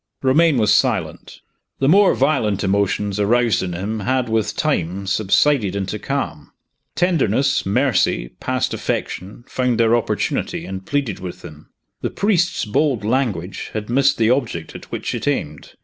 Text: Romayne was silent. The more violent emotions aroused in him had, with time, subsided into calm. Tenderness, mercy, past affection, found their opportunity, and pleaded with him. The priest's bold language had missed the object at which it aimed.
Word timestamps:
Romayne 0.23 0.57
was 0.57 0.73
silent. 0.73 1.41
The 1.77 1.87
more 1.87 2.15
violent 2.15 2.63
emotions 2.63 3.19
aroused 3.19 3.61
in 3.61 3.73
him 3.73 3.99
had, 3.99 4.29
with 4.29 4.55
time, 4.55 5.05
subsided 5.05 5.75
into 5.75 5.99
calm. 5.99 6.51
Tenderness, 6.95 7.67
mercy, 7.67 8.29
past 8.39 8.73
affection, 8.73 9.43
found 9.47 9.79
their 9.79 9.95
opportunity, 9.95 10.65
and 10.65 10.87
pleaded 10.87 11.19
with 11.19 11.43
him. 11.45 11.69
The 12.01 12.09
priest's 12.09 12.65
bold 12.65 13.05
language 13.05 13.69
had 13.75 13.91
missed 13.91 14.17
the 14.17 14.31
object 14.31 14.73
at 14.73 14.85
which 14.91 15.13
it 15.13 15.27
aimed. 15.27 15.73